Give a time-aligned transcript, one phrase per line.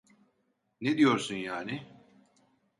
[0.81, 1.87] Ne diyorsun yani?